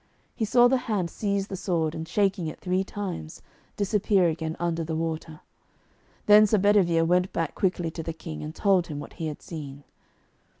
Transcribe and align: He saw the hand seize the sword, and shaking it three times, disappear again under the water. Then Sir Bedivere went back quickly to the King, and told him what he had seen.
He 0.35 0.45
saw 0.45 0.67
the 0.67 0.77
hand 0.89 1.11
seize 1.11 1.45
the 1.45 1.55
sword, 1.55 1.93
and 1.93 2.07
shaking 2.07 2.47
it 2.47 2.59
three 2.59 2.83
times, 2.83 3.43
disappear 3.77 4.29
again 4.29 4.55
under 4.59 4.83
the 4.83 4.95
water. 4.95 5.41
Then 6.25 6.47
Sir 6.47 6.57
Bedivere 6.57 7.05
went 7.05 7.31
back 7.31 7.53
quickly 7.53 7.91
to 7.91 8.01
the 8.01 8.11
King, 8.11 8.41
and 8.41 8.55
told 8.55 8.87
him 8.87 8.99
what 8.99 9.13
he 9.21 9.27
had 9.27 9.43
seen. 9.43 9.83